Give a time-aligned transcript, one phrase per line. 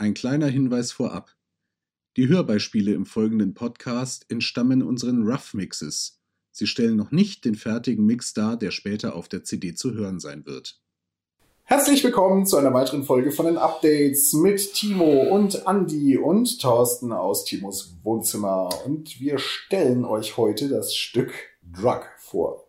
[0.00, 1.36] Ein kleiner Hinweis vorab.
[2.16, 6.22] Die Hörbeispiele im folgenden Podcast entstammen unseren Rough Mixes.
[6.50, 10.18] Sie stellen noch nicht den fertigen Mix dar, der später auf der CD zu hören
[10.18, 10.80] sein wird.
[11.64, 17.12] Herzlich willkommen zu einer weiteren Folge von den Updates mit Timo und Andy und Thorsten
[17.12, 18.70] aus Timos Wohnzimmer.
[18.86, 21.34] Und wir stellen euch heute das Stück
[21.72, 22.66] Drug vor.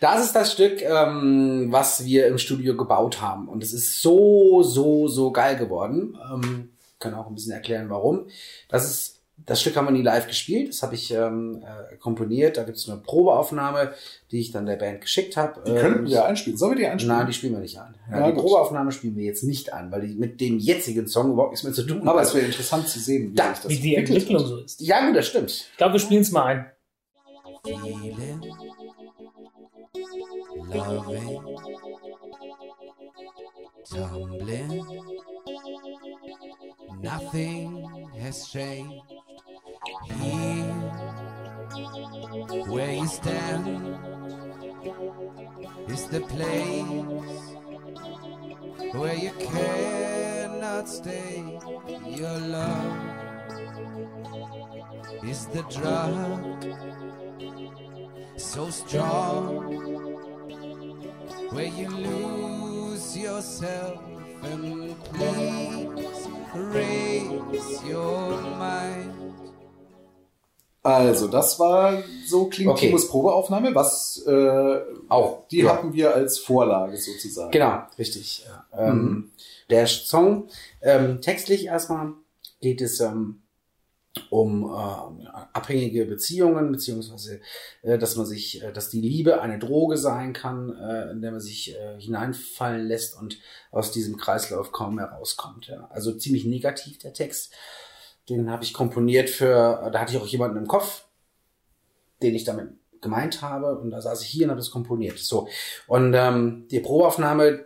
[0.00, 3.48] Das ist das Stück, ähm, was wir im Studio gebaut haben.
[3.48, 6.18] Und es ist so, so, so geil geworden.
[6.32, 8.26] Ähm, kann auch ein bisschen erklären, warum.
[8.68, 12.56] Das ist das Stück haben wir nie live gespielt, das habe ich ähm, äh, komponiert.
[12.56, 13.92] Da gibt es eine Probeaufnahme,
[14.30, 15.62] die ich dann der Band geschickt habe.
[15.66, 16.56] Die könnten wir einspielen.
[16.58, 17.16] Sollen wir die einspielen?
[17.16, 17.94] Nein, die spielen wir nicht ein.
[18.10, 18.42] Ja, ja, die gut.
[18.42, 21.72] Probeaufnahme spielen wir jetzt nicht an, weil die mit dem jetzigen Song überhaupt nichts mehr
[21.72, 22.08] zu tun hat.
[22.08, 24.80] Aber es wäre interessant zu sehen, wie, da, wie die Entwicklung so ist.
[24.80, 25.50] Ja, gut, das stimmt.
[25.50, 26.66] Ich glaube, wir spielen es mal ein.
[27.64, 28.42] Feeling,
[30.66, 31.58] loving,
[33.88, 34.84] tumbling.
[37.00, 39.04] Nothing has changed
[40.10, 40.74] here
[42.66, 43.96] where you stand
[45.88, 47.44] is the place
[48.92, 51.60] where you cannot stay.
[52.08, 52.96] Your love
[55.22, 57.01] is the drug
[58.52, 59.64] so strong
[61.52, 63.98] where you lose yourself
[64.42, 69.10] and please raise your mind.
[70.82, 72.88] Also, das war so klingt okay.
[72.88, 75.70] Timos Probeaufnahme, was äh, auch die ja.
[75.70, 77.52] hatten wir als Vorlage sozusagen.
[77.52, 78.44] Genau, richtig.
[78.44, 78.88] Ja.
[78.88, 79.30] Ähm, mhm.
[79.70, 80.48] der Song
[80.82, 82.12] ähm, textlich erstmal
[82.60, 83.41] geht es ähm,
[84.28, 87.40] um äh, abhängige Beziehungen, beziehungsweise
[87.82, 91.30] äh, dass man sich, äh, dass die Liebe eine Droge sein kann, äh, in der
[91.30, 93.38] man sich äh, hineinfallen lässt und
[93.70, 95.68] aus diesem Kreislauf kaum mehr rauskommt.
[95.68, 95.88] Ja.
[95.90, 97.54] Also ziemlich negativ der Text.
[98.28, 101.04] Den habe ich komponiert für, da hatte ich auch jemanden im Kopf,
[102.22, 102.68] den ich damit
[103.00, 105.18] gemeint habe und da saß ich hier und habe das komponiert.
[105.18, 105.48] So
[105.86, 107.64] und ähm, die Probeaufnahme,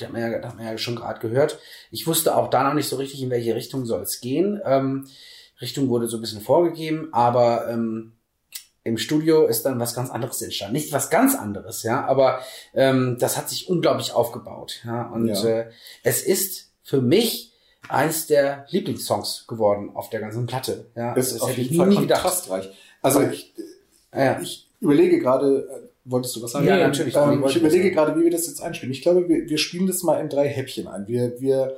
[0.00, 1.58] die hat man ja, hat man ja schon gerade gehört.
[1.90, 4.60] Ich wusste auch da noch nicht so richtig, in welche Richtung soll es gehen.
[4.64, 5.06] Ähm,
[5.62, 8.12] Richtung wurde so ein bisschen vorgegeben, aber ähm,
[8.84, 10.74] im Studio ist dann was ganz anderes entstanden.
[10.74, 12.40] Nicht was ganz anderes, ja, aber
[12.74, 14.80] ähm, das hat sich unglaublich aufgebaut.
[14.84, 15.44] Ja, und ja.
[15.44, 15.70] Äh,
[16.02, 17.52] es ist für mich
[17.88, 20.86] eins der Lieblingssongs geworden auf der ganzen Platte.
[20.96, 22.70] Ja, ist das auf jeden Fall kontrastreich.
[23.00, 23.54] Also ich,
[24.14, 24.40] ja.
[24.40, 26.66] ich überlege gerade, äh, wolltest du was sagen?
[26.66, 27.14] Ja, natürlich.
[27.14, 28.92] Ähm, ich überlege gerade, wie wir das jetzt einspielen.
[28.92, 31.06] Ich glaube, wir, wir spielen das mal in drei Häppchen ein.
[31.06, 31.76] Wir, wir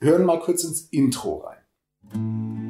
[0.00, 2.61] hören mal kurz ins Intro rein.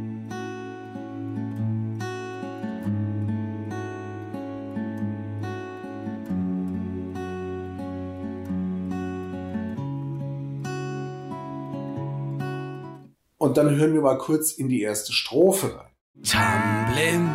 [13.43, 15.91] Und dann hören wir mal kurz in die erste Strophe rein.
[16.23, 17.29] Tumbling,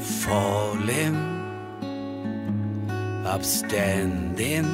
[0.00, 1.16] falling,
[3.24, 4.64] upstanding,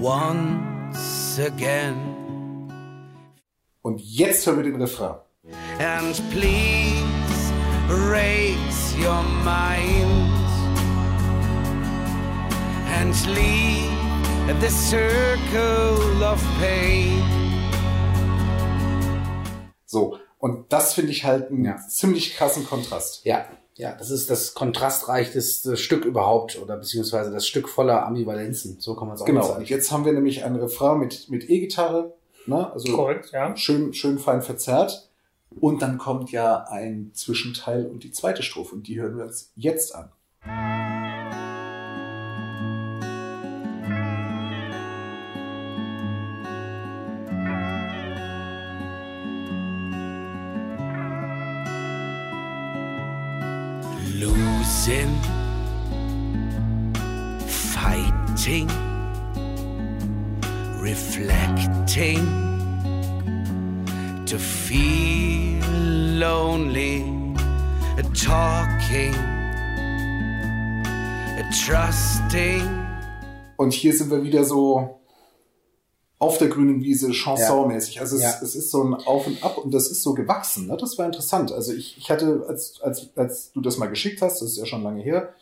[0.00, 1.96] once again.
[3.82, 5.16] Und jetzt hören wir den Refrain.
[5.80, 7.52] And please
[8.08, 10.32] raise your mind
[12.94, 13.90] and leave
[14.60, 17.22] the circle of pain.
[19.86, 21.76] So, und das finde ich halt einen ja.
[21.76, 23.24] ziemlich krassen Kontrast.
[23.24, 23.46] Ja,
[23.78, 28.80] ja, das ist das kontrastreichste Stück überhaupt oder beziehungsweise das Stück voller Ambivalenzen.
[28.80, 29.42] So kann man es auch genau.
[29.42, 29.52] sagen.
[29.52, 32.12] Genau, und jetzt haben wir nämlich ein Refrain mit, mit E-Gitarre,
[32.46, 32.72] ne?
[32.72, 33.56] also Korrekt, ja.
[33.56, 35.08] schön, schön fein verzerrt.
[35.60, 39.52] Und dann kommt ja ein Zwischenteil und die zweite Strophe und die hören wir uns
[39.54, 40.10] jetzt an.
[54.68, 55.14] Losing,
[57.46, 58.68] fighting,
[60.82, 62.24] reflecting,
[64.26, 65.64] to feel
[66.18, 67.02] lonely,
[68.14, 69.14] talking,
[71.64, 72.62] trusting.
[73.56, 74.97] Und hier sind wir wieder so
[76.18, 78.00] auf der grünen Wiese chansonmäßig.
[78.00, 78.34] Also es, ja.
[78.42, 80.66] es, ist so ein Auf und Ab und das ist so gewachsen.
[80.66, 80.76] Ne?
[80.76, 81.52] Das war interessant.
[81.52, 84.66] Also ich, ich hatte, als, als, als du das mal geschickt hast, das ist ja
[84.66, 85.32] schon lange her,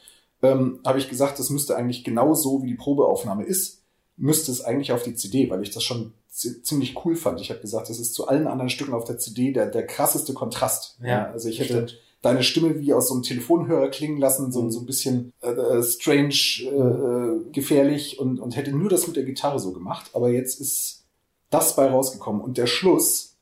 [0.42, 3.82] ähm, habe ich gesagt, das müsste eigentlich genau so, wie die Probeaufnahme ist,
[4.18, 7.40] müsste es eigentlich auf die CD, weil ich das schon ziemlich cool fand.
[7.40, 10.34] Ich habe gesagt, das ist zu allen anderen Stücken auf der CD der, der krasseste
[10.34, 10.98] Kontrast.
[11.02, 11.98] Ja, also ich hätte stimmt.
[12.26, 14.70] Deine Stimme wie aus so einem Telefonhörer klingen lassen, so, mhm.
[14.70, 19.16] so ein bisschen äh, äh strange, äh, äh, gefährlich und, und hätte nur das mit
[19.16, 20.10] der Gitarre so gemacht.
[20.12, 21.04] Aber jetzt ist
[21.50, 22.42] das bei rausgekommen.
[22.42, 23.36] Und der Schluss,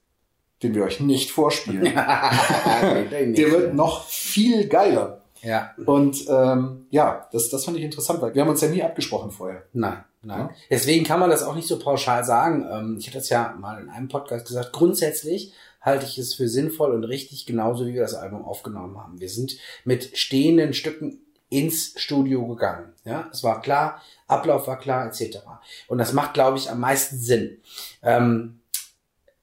[0.62, 5.22] den wir euch nicht vorspielen, der wird noch viel geiler.
[5.42, 5.72] Ja.
[5.84, 9.31] Und ähm, ja, das, das fand ich interessant, weil wir haben uns ja nie abgesprochen
[9.31, 9.64] vorher.
[9.75, 10.48] Nein, nein.
[10.70, 12.66] Deswegen kann man das auch nicht so pauschal sagen.
[12.70, 14.72] Ähm, ich hatte das ja mal in einem Podcast gesagt.
[14.72, 15.52] Grundsätzlich
[15.84, 19.20] halte ich es für sinnvoll und richtig, genauso wie wir das Album aufgenommen haben.
[19.20, 21.20] Wir sind mit stehenden Stücken
[21.50, 22.92] ins Studio gegangen.
[23.04, 25.38] Ja, es war klar, Ablauf war klar, etc.
[25.86, 27.58] Und das macht, glaube ich, am meisten Sinn.
[28.02, 28.60] Ähm,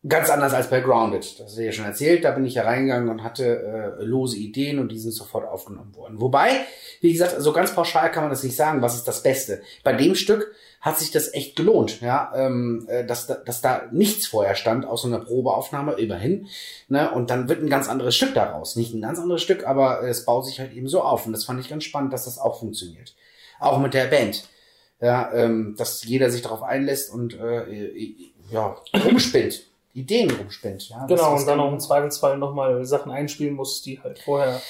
[0.08, 1.40] Ganz anders als bei Grounded.
[1.40, 2.24] Das du ja schon erzählt.
[2.24, 5.96] Da bin ich ja reingegangen und hatte äh, lose Ideen und die sind sofort aufgenommen
[5.96, 6.20] worden.
[6.20, 6.50] Wobei,
[7.02, 9.62] wie gesagt, so ganz pauschal kann man das nicht sagen, was ist das Beste.
[9.84, 14.26] Bei dem Stück hat sich das echt gelohnt, ja, ähm, äh, dass, dass da nichts
[14.26, 16.48] vorher stand, außer einer Probeaufnahme, immerhin.
[16.88, 17.12] Ne?
[17.12, 18.76] Und dann wird ein ganz anderes Stück daraus.
[18.76, 21.28] Nicht ein ganz anderes Stück, aber es baut sich halt eben so auf.
[21.28, 23.16] Und das fand ich ganz spannend, dass das auch funktioniert.
[23.60, 24.50] Auch mit der Band.
[25.00, 28.16] Ja, ähm, dass jeder sich darauf einlässt und äh,
[28.50, 28.76] ja,
[29.06, 29.71] rumspinnt.
[29.94, 30.90] Ideen rumspinnt.
[30.90, 34.62] Ja, genau, und dann auch im Zweifelsfall nochmal Sachen einspielen muss, die halt vorher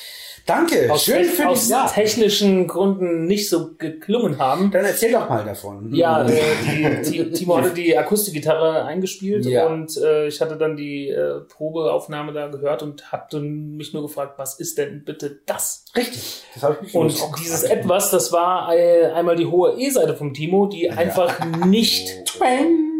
[0.45, 1.85] Danke, aus, schön für aus ja.
[1.88, 4.71] technischen Gründen nicht so geklungen haben.
[4.71, 5.94] Dann erzähl doch mal davon.
[5.94, 9.68] Ja, äh, die, Timo hatte die Akustikgitarre eingespielt Ja.
[9.68, 14.39] und äh, ich hatte dann die äh, Probeaufnahme da gehört und hatte mich nur gefragt,
[14.39, 15.85] was ist denn bitte das?
[15.95, 16.44] Richtig.
[16.56, 17.81] Das habe ich mich Und auch dieses gefragt.
[17.83, 22.25] etwas, das war äh, einmal die hohe E-Seite vom Timo, die einfach nicht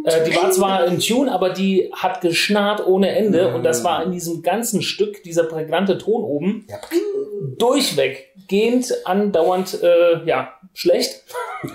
[0.06, 4.04] äh, die war zwar in Tune, aber die hat geschnarrt ohne Ende und das war
[4.04, 6.78] in diesem ganzen Stück, dieser prägnante Ton oben, Ja.
[7.58, 11.24] durchweg, gehend, andauernd, äh, ja, schlecht.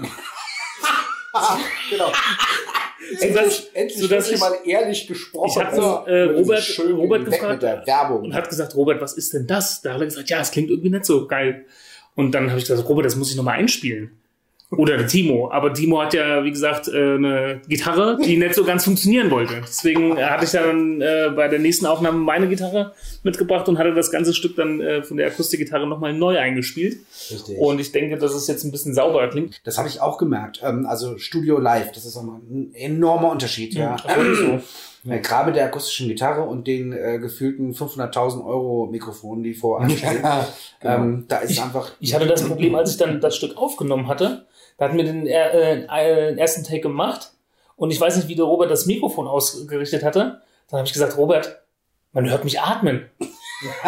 [1.91, 2.11] Genau.
[3.21, 5.51] Sodass, Endlich sodass wird ich, mal ehrlich gesprochen.
[5.51, 6.05] ich habe Ja.
[6.07, 8.23] äh, Robert, Robert gefragt mit der Werbung.
[8.23, 9.83] und hat gesagt, Robert, was ist denn das?
[9.83, 11.67] Da hat er gesagt, ja, es klingt irgendwie nicht so geil.
[12.15, 14.19] Und dann habe ich gesagt, Robert, das muss ich nochmal einspielen.
[14.71, 15.51] Oder der Timo.
[15.53, 19.61] Aber Timo hat ja, wie gesagt, äh, eine Gitarre, die nicht so ganz funktionieren wollte.
[19.63, 22.93] Deswegen äh, hatte ich dann äh, bei der nächsten Aufnahme meine Gitarre
[23.23, 26.99] mitgebracht und hatte das ganze Stück dann von der Akustikgitarre nochmal neu eingespielt.
[27.31, 27.59] Richtig.
[27.59, 29.61] Und ich denke, dass es jetzt ein bisschen sauberer klingt.
[29.65, 30.61] Das habe ich auch gemerkt.
[30.65, 33.75] Ähm, also Studio Live, das ist auch ein enormer Unterschied.
[33.75, 33.97] Ja.
[34.07, 34.61] Ja,
[35.07, 40.21] gerade mit der akustischen Gitarre und den äh, gefühlten 500.000 Euro Mikrofonen, die vor anstehen.
[40.23, 40.47] Ja,
[40.81, 40.95] genau.
[40.95, 41.93] ähm, da ist einfach.
[42.01, 44.47] Ich hatte das Problem, als ich dann das Stück aufgenommen hatte,
[44.79, 47.33] da hatten wir den äh, äh, ersten Take gemacht
[47.77, 50.43] und ich weiß nicht, wie der Robert das Mikrofon ausgerichtet hatte.
[50.69, 51.63] Dann habe ich gesagt, Robert,
[52.13, 53.09] man hört mich atmen.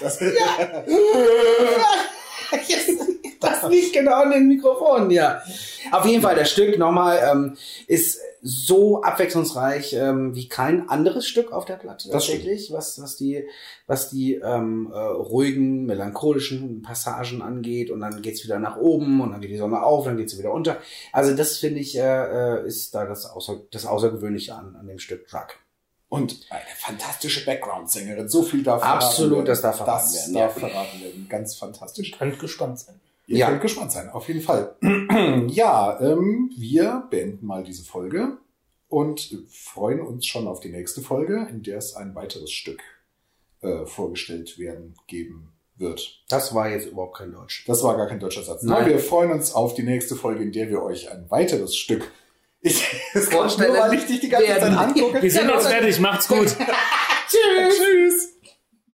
[0.00, 0.18] Das,
[3.40, 5.40] das nicht genau an den Mikrofonen, ja.
[5.90, 7.56] Auf jeden Fall, das Stück nochmal ähm,
[7.86, 13.16] ist so abwechslungsreich ähm, wie kein anderes Stück auf der Platte Das tatsächlich, was, was
[13.16, 13.46] die,
[13.86, 17.90] was die ähm, äh, ruhigen, melancholischen Passagen angeht.
[17.90, 20.38] Und dann geht's wieder nach oben und dann geht die Sonne auf, dann geht sie
[20.38, 20.78] wieder unter.
[21.12, 24.98] Also das finde ich äh, äh, ist da das, Außer, das Außergewöhnliche an, an dem
[24.98, 25.46] Stück Drug.
[26.08, 28.28] Und eine fantastische Background-Sängerin.
[28.28, 29.46] So viel darf Absolut, verraten werden.
[29.46, 30.68] das darf verraten das werden, darf ja.
[30.68, 31.26] verraten werden.
[31.28, 32.10] Ganz fantastisch.
[32.18, 33.00] Könnt gespannt sein.
[33.32, 33.48] Ihr Ja.
[33.48, 34.76] könnt gespannt sein, auf jeden Fall.
[35.48, 38.36] ja, ähm, wir beenden mal diese Folge
[38.88, 42.80] und freuen uns schon auf die nächste Folge, in der es ein weiteres Stück
[43.62, 46.22] äh, vorgestellt werden geben wird.
[46.28, 47.64] Das war jetzt überhaupt kein Deutsch.
[47.66, 48.62] Das war gar kein deutscher Satz.
[48.64, 48.82] Nein.
[48.82, 48.90] Nein.
[48.90, 52.10] Wir freuen uns auf die nächste Folge, in der wir euch ein weiteres Stück.
[52.64, 52.80] Ich,
[53.12, 55.20] das kommt Vorstellen nur, weil ich dich die ganze Zeit angucke.
[55.20, 56.46] Wir sind Genau, jetzt fertig, macht's gut.
[56.46, 57.76] Tschüss.
[57.76, 58.31] Tschüss.